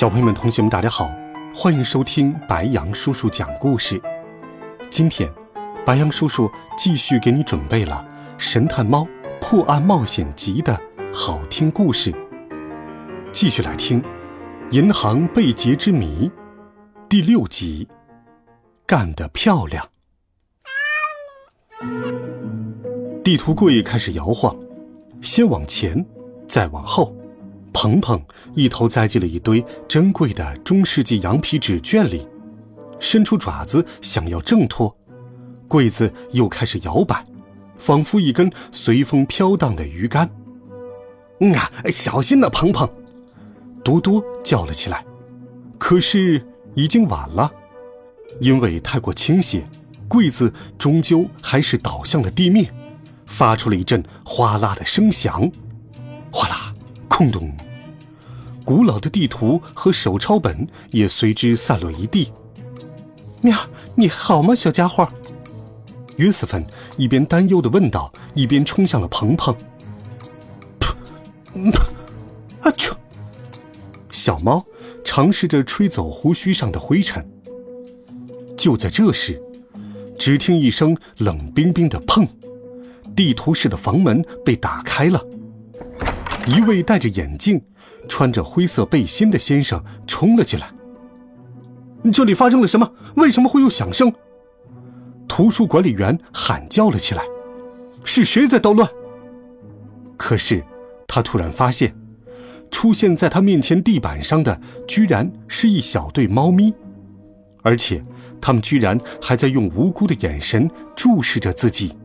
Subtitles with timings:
[0.00, 1.12] 小朋友们、同学们，大家好，
[1.54, 4.00] 欢迎收听白羊叔叔讲故事。
[4.90, 5.30] 今天，
[5.84, 8.02] 白羊叔叔继续给你准备了
[8.38, 9.06] 《神探猫
[9.42, 10.80] 破案冒险集》的
[11.12, 12.14] 好听故事，
[13.30, 14.00] 继续来听
[14.70, 16.30] 《银行被劫之谜》
[17.06, 17.86] 第六集。
[18.86, 19.86] 干得漂亮！
[23.22, 24.56] 地图柜开始摇晃，
[25.20, 26.02] 先往前，
[26.48, 27.14] 再往后。
[27.72, 28.20] 鹏鹏
[28.54, 32.26] 一头栽进了一堆珍贵的中世纪羊皮纸卷里，
[32.98, 34.94] 伸出爪子想要挣脱，
[35.68, 37.24] 柜子又开始摇摆，
[37.78, 40.28] 仿佛一根随风飘荡的鱼竿。
[41.40, 42.88] 嗯啊，小心呐，鹏鹏！
[43.82, 45.04] 多多叫了起来。
[45.78, 47.50] 可是已经晚了，
[48.40, 49.66] 因为太过倾斜，
[50.06, 52.74] 柜子终究还是倒向了地面，
[53.24, 55.50] 发出了一阵哗啦的声响，
[56.30, 56.74] 哗啦。
[57.20, 57.54] 空洞，
[58.64, 62.32] 古老的地图和手抄本也随之散落一地。
[63.42, 63.54] 喵，
[63.94, 65.06] 你好吗，小家伙？
[66.16, 66.64] 约瑟芬
[66.96, 69.54] 一边担忧的问道，一边冲向了鹏鹏。
[70.80, 70.94] 噗，
[72.62, 72.94] 啊啾！
[74.10, 74.64] 小猫
[75.04, 77.22] 尝试着吹走胡须上的灰尘。
[78.56, 79.38] 就在这时，
[80.18, 82.26] 只听一声冷冰冰的“砰”，
[83.14, 85.22] 地图室的房门被打开了。
[86.46, 87.62] 一位戴着眼镜、
[88.08, 90.70] 穿着灰色背心的先生冲了进来。
[92.12, 92.92] 这里发生了什么？
[93.16, 94.12] 为什么会有响声？
[95.28, 97.22] 图书管理员喊叫了起来
[98.04, 98.88] ：“是谁在捣乱？”
[100.16, 100.64] 可是，
[101.06, 101.94] 他突然发现，
[102.70, 106.74] 出现在他面前地板上的居然是一小对猫咪，
[107.62, 108.04] 而且
[108.40, 111.96] 他们居然还在用无辜的眼神注视着自己。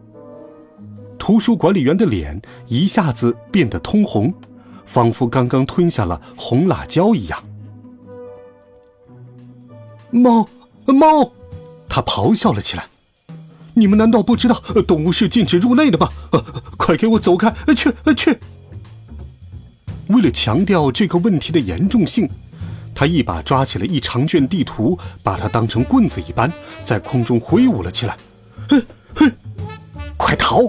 [1.26, 4.32] 图书管理员的脸一下子变得通红，
[4.86, 7.44] 仿佛刚刚吞下了红辣椒一样。
[10.12, 10.48] 猫，
[10.86, 11.32] 猫！
[11.90, 12.86] 他咆哮了起来
[13.74, 14.54] ：“你们难道不知道
[14.88, 16.12] 动物是禁止入内的吗？
[16.78, 17.52] 快给我走开！
[17.76, 18.38] 去，去！”
[20.10, 22.30] 为了强调这个问题的严重性，
[22.94, 26.54] 他一把抓起了一长卷地图，把它当成棍子一般
[26.84, 28.16] 在空中挥舞了起来。
[28.70, 28.86] “哼，
[29.16, 29.32] 哼，
[30.18, 30.62] 快逃！”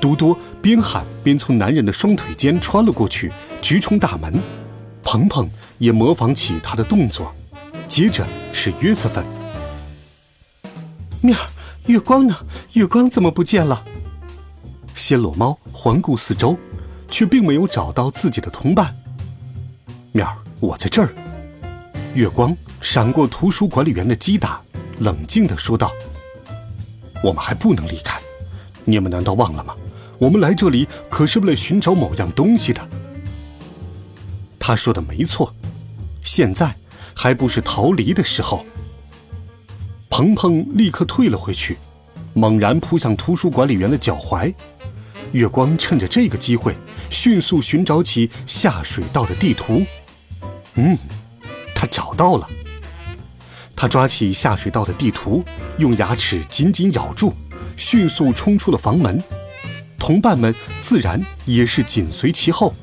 [0.00, 3.30] 多多边喊边从男人的双腿间穿了过去，
[3.60, 4.40] 直冲大门。
[5.02, 7.32] 鹏鹏也模仿起他的动作。
[7.86, 9.24] 接着是约瑟芬。
[11.20, 11.48] 面儿，
[11.86, 12.36] 月光呢？
[12.74, 13.84] 月光怎么不见了？
[14.94, 16.56] 暹罗猫环顾四周，
[17.08, 18.94] 却并没有找到自己的同伴。
[20.12, 21.12] 面儿，我在这儿。
[22.14, 24.60] 月光闪过图书管理员的击打，
[25.00, 25.90] 冷静地说道
[27.24, 28.20] ：“我们还不能离开。
[28.84, 29.74] 你们难道忘了吗？”
[30.20, 32.88] 我们来这里可是为了寻找某样东西的。
[34.58, 35.54] 他说的没错，
[36.22, 36.76] 现在
[37.16, 38.66] 还不是逃离的时候。
[40.10, 41.78] 鹏鹏立刻退了回去，
[42.34, 44.52] 猛然扑向图书管理员的脚踝。
[45.32, 46.76] 月光趁着这个机会，
[47.08, 49.86] 迅速寻找起下水道的地图。
[50.74, 50.98] 嗯，
[51.74, 52.46] 他找到了。
[53.74, 55.42] 他抓起下水道的地图，
[55.78, 57.32] 用牙齿紧紧咬住，
[57.78, 59.22] 迅速冲出了房门。
[60.00, 62.74] 同伴们自然也是紧随其后，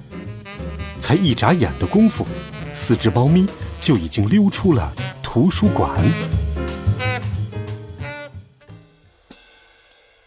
[0.99, 2.25] 才一眨眼的功夫，
[2.71, 3.45] 四只猫咪
[3.81, 5.99] 就已经溜出了图书馆。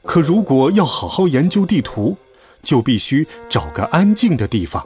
[0.03, 2.19] 可如果要好好研究地图，
[2.61, 4.84] 就必须找个安静的地方。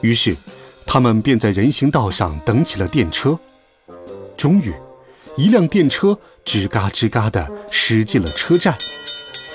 [0.00, 0.36] 于是，
[0.84, 3.38] 他们便在人行道上等起了电车。
[4.36, 4.74] 终于，
[5.38, 8.76] 一辆电车吱嘎吱嘎地驶进了车站。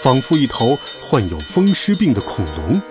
[0.01, 2.81] 仿佛一头患有风湿病的恐龙，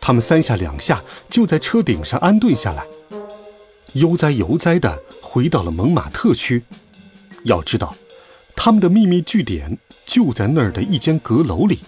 [0.00, 1.00] 他们三下两下
[1.30, 2.84] 就在车顶上安顿下来，
[3.92, 6.64] 悠哉悠哉地回到了蒙马特区。
[7.44, 7.94] 要知道，
[8.56, 11.78] 他们的秘密据点就在那儿的一间阁楼里。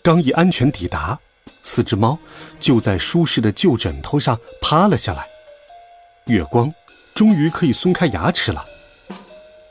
[0.00, 1.18] 刚一安全抵达，
[1.64, 2.16] 四只猫
[2.60, 5.26] 就在舒适的旧枕头上趴了下来。
[6.26, 6.72] 月光
[7.12, 8.64] 终于可以松开牙齿了，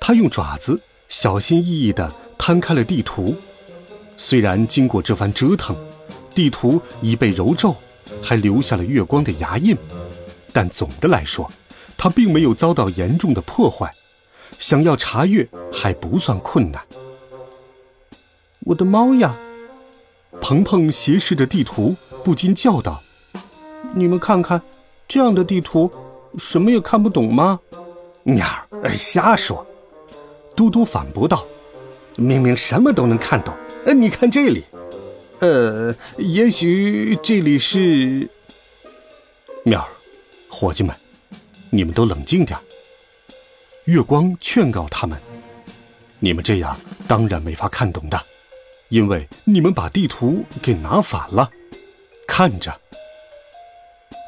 [0.01, 2.13] 它用爪子小心翼翼地。
[2.45, 3.33] 摊开了地图，
[4.17, 5.73] 虽然经过这番折腾，
[6.35, 7.73] 地图已被揉皱，
[8.21, 9.77] 还留下了月光的牙印，
[10.51, 11.49] 但总的来说，
[11.97, 13.89] 它并没有遭到严重的破坏，
[14.59, 16.85] 想要查阅还不算困难。
[18.65, 19.33] 我的猫呀！
[20.41, 21.95] 鹏鹏斜视着地图，
[22.25, 23.01] 不禁叫道
[23.95, 24.61] ：“你们看看，
[25.07, 25.89] 这样的地图，
[26.37, 27.61] 什么也看不懂吗？”
[28.23, 28.45] 鸟
[28.83, 29.65] 儿瞎说。
[30.57, 31.45] 嘟嘟反驳道
[32.15, 33.55] ：“明明什么都能看懂。
[33.85, 34.63] 呃，你看这里，
[35.39, 38.29] 呃，也许这里是……
[39.63, 39.87] 喵儿，
[40.49, 40.95] 伙计们，
[41.69, 42.57] 你们都冷静点。”
[43.85, 45.19] 月光劝告他们
[46.19, 48.21] ：“你们这样当然没法看懂的。”
[48.89, 51.49] 因为你们把地图给拿反了，
[52.27, 52.79] 看着。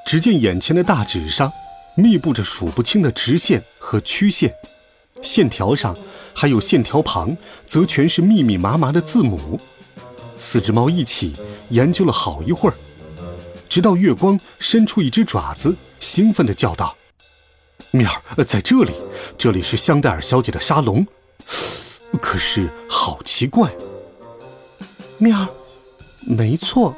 [0.08, 1.52] 只见眼前的大纸上
[1.96, 4.52] 密布着数不清的直线和曲线，
[5.22, 5.96] 线条上
[6.36, 7.36] 还有线条旁，
[7.66, 9.58] 则全是密密麻麻的字母。
[10.38, 11.34] 四只猫一起
[11.70, 12.76] 研究了好一会儿，
[13.70, 16.98] 直到月光伸出一只爪子，兴奋地叫道
[17.92, 18.92] ：“面儿在这里，
[19.38, 21.08] 这里是香黛尔小姐的沙龙。
[22.22, 23.74] 可是好奇怪。”
[25.18, 25.48] 面儿，
[26.20, 26.94] 没错。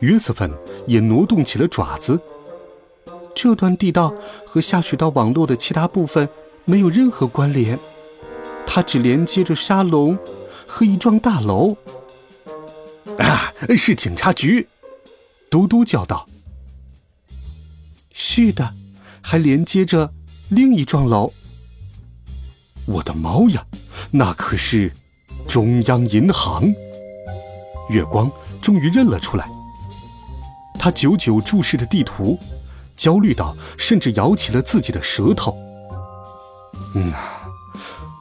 [0.00, 0.50] 约瑟芬
[0.88, 2.20] 也挪动起了爪子。
[3.34, 4.12] 这段地道
[4.44, 6.28] 和下水道网络的其他部分
[6.64, 7.78] 没有任何关联，
[8.66, 10.18] 它只连接着沙龙
[10.66, 11.76] 和一幢大楼。
[13.18, 14.68] 啊，是警察局！
[15.50, 16.26] 嘟嘟叫道。
[18.14, 18.74] 是的，
[19.20, 20.12] 还连接着
[20.48, 21.32] 另一幢楼。
[22.86, 23.66] 我的猫呀，
[24.10, 24.92] 那可是
[25.46, 26.72] 中央银行！
[27.90, 28.30] 月光
[28.62, 29.46] 终于认了出来，
[30.78, 32.38] 他久久注视着地图，
[32.96, 35.54] 焦虑到甚至咬起了自己的舌头。
[36.94, 37.41] 嗯啊，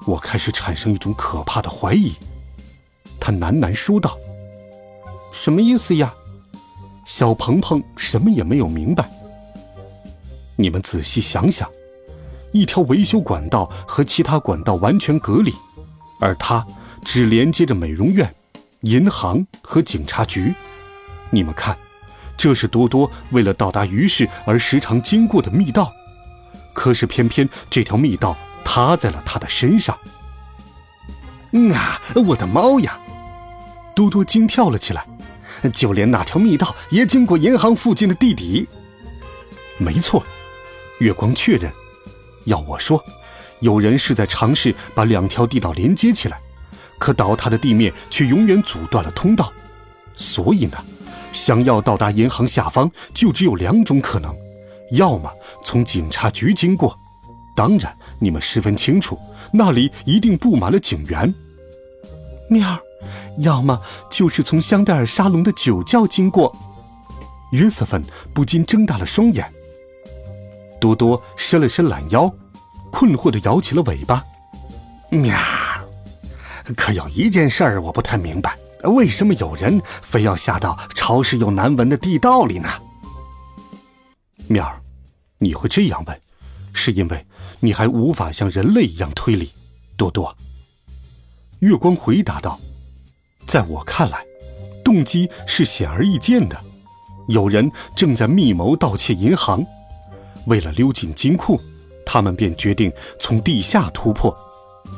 [0.06, 2.13] 我开始产生一种可怕的怀疑。
[3.19, 4.18] 他喃喃说道
[5.31, 6.13] ：“什么意思呀？”
[7.06, 9.09] 小鹏鹏什么也没有明白。
[10.56, 11.69] 你们仔细想想，
[12.51, 15.53] 一条维修管道和其他管道完全隔离，
[16.19, 16.65] 而它
[17.03, 18.33] 只连接着美容院。
[18.81, 20.56] 银行和警察局，
[21.30, 21.77] 你们看，
[22.36, 25.94] 这是多多为了到达于市而时常经过的密道，
[26.74, 29.97] 可是偏偏这条密道塌在了他的身上。
[31.73, 32.99] 啊，我的猫呀！
[33.93, 35.05] 多多惊跳了起来，
[35.73, 38.67] 就连那条密道也经过银行附近的地底。
[39.77, 40.23] 没错，
[40.99, 41.71] 月光确认。
[42.45, 43.03] 要我说，
[43.59, 46.39] 有人是在尝试把两条地道连接起来。
[46.97, 49.51] 可倒塌的地面却永远阻断了通道，
[50.15, 50.77] 所以呢，
[51.33, 54.33] 想要到达银行下方，就只有两种可能：
[54.91, 55.29] 要么
[55.63, 56.97] 从警察局经过，
[57.55, 59.19] 当然你们十分清楚，
[59.51, 61.33] 那里一定布满了警员；
[62.47, 62.79] 面儿，
[63.39, 63.81] 要么
[64.12, 66.56] 就是从香黛尔沙龙的酒窖经过。
[67.51, 68.01] 约瑟芬
[68.31, 69.51] 不禁睁大了双眼。
[70.79, 72.31] 多多伸了伸懒腰，
[72.91, 74.24] 困惑地摇起了尾巴。
[75.09, 75.35] 喵。
[76.77, 82.69] 可有一件事儿我不太明白，为什么有人非要下到潮湿又难闻的地道里呢？
[84.47, 84.71] 喵，
[85.39, 86.21] 你会这样问，
[86.73, 87.25] 是因为
[87.59, 89.51] 你还无法像人类一样推理。
[89.97, 90.35] 多多，
[91.59, 92.59] 月光回答道
[93.47, 94.23] ：“在我看来，
[94.83, 96.59] 动机是显而易见的，
[97.27, 99.63] 有人正在密谋盗窃银行，
[100.48, 101.62] 为了溜进金库，
[102.05, 104.36] 他们便决定从地下突破。”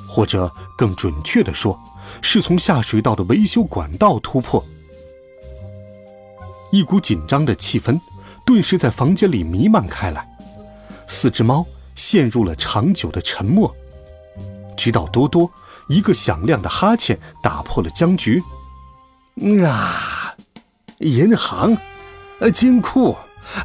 [0.08, 1.78] 或者更准确的说，
[2.22, 4.64] 是从下水道的维修管道突破。
[6.72, 8.00] 一股紧张的气氛
[8.46, 10.28] 顿时在房间里弥漫开来，
[11.08, 13.76] 四只猫陷入了长久的沉默，
[14.76, 15.52] 直到多多
[15.90, 18.42] 一个响亮的哈欠打破了僵局。
[19.66, 20.36] 啊，
[21.00, 21.76] 银行，
[22.40, 23.16] 呃，金库，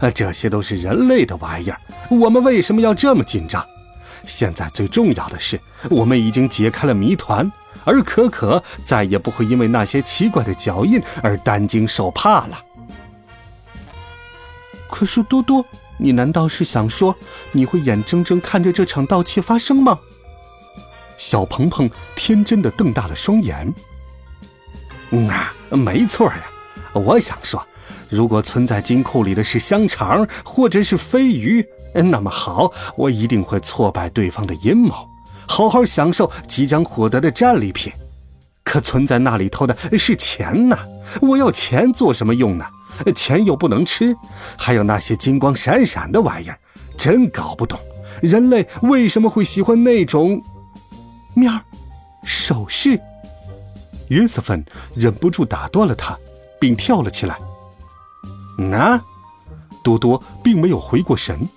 [0.00, 1.80] 呃，这些都是人类的玩意儿，
[2.10, 3.66] 我们为什么要这么紧张？
[4.24, 7.50] 现在最重要的是，我们已经解开了谜团，
[7.84, 12.58] 而可可再也不会因为那些奇怪的脚印而担惊受怕了。
[14.90, 15.64] 可是多多，
[15.98, 17.14] 你难道是想说
[17.52, 19.98] 你会眼睁睁看着这场盗窃发生吗？
[21.16, 23.74] 小鹏鹏天真的瞪大了双眼。
[25.10, 26.44] 嗯啊，没错呀，
[26.92, 27.66] 我想说，
[28.08, 31.66] 如果存在金库里的是香肠或者是飞鱼。
[31.94, 35.08] 那么好，我一定会挫败对方的阴谋，
[35.48, 37.92] 好好享受即将获得的战利品。
[38.62, 40.78] 可存在那里头的是钱呢？
[41.22, 42.66] 我要钱做什么用呢？
[43.14, 44.16] 钱又不能吃，
[44.56, 46.58] 还有那些金光闪闪的玩意儿，
[46.96, 47.78] 真搞不懂
[48.22, 50.42] 人类为什么会喜欢那种
[51.34, 51.62] 面儿
[52.24, 53.00] 首饰。
[54.08, 54.64] 约瑟芬
[54.94, 56.18] 忍不住打断了他，
[56.58, 57.38] 并跳了起来。
[58.72, 59.04] 啊，
[59.84, 61.48] 多多并没有回过神。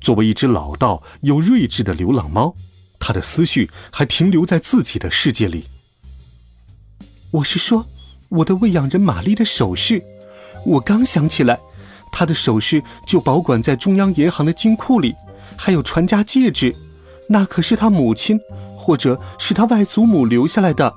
[0.00, 2.54] 作为一只老道又睿智的流浪猫，
[2.98, 5.64] 它的思绪还停留在自己的世界里。
[7.30, 7.86] 我是说，
[8.28, 10.02] 我的喂养人玛丽的首饰，
[10.64, 11.58] 我刚想起来，
[12.10, 15.14] 他的首饰就保管在中央银行的金库里，
[15.56, 16.74] 还有传家戒指，
[17.28, 18.40] 那可是他母亲
[18.76, 20.94] 或者是他外祖母留下来的。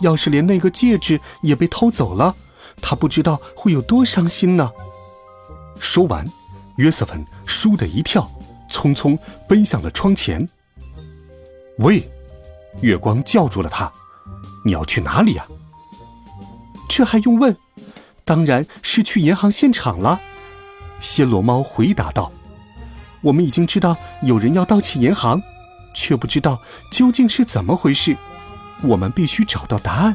[0.00, 2.34] 要是连那个戒指也被偷走了，
[2.80, 4.70] 他不知道会有多伤心呢。
[5.80, 6.24] 说完，
[6.76, 8.30] 约瑟芬“倏”的一跳，
[8.70, 9.18] 匆匆
[9.48, 10.48] 奔向了窗前。
[11.78, 12.08] 喂，
[12.80, 13.90] 月光叫住了他
[14.64, 15.46] ：“你要去哪里呀？”
[16.88, 17.56] 这还用问？
[18.28, 20.20] 当然是去银行现场了。
[21.00, 22.30] 暹罗猫回答道
[23.24, 25.40] ：“我们已经知道有人要盗窃银行，
[25.94, 26.60] 却不知道
[26.92, 28.18] 究竟是怎么回事。
[28.82, 30.14] 我们必须找到答案，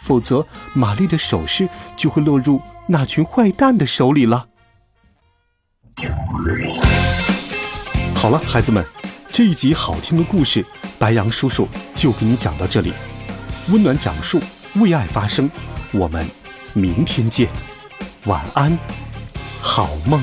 [0.00, 4.48] 否则玛丽的首饰就会落入那群坏蛋的手里了。”
[8.16, 8.84] 好了，孩子们，
[9.30, 10.66] 这一集好听的故事，
[10.98, 12.92] 白羊叔叔就给你讲到这里。
[13.68, 14.42] 温暖讲述，
[14.74, 15.48] 为爱发声。
[15.92, 16.26] 我们
[16.74, 17.48] 明天见，
[18.24, 18.76] 晚安，
[19.60, 20.20] 好梦。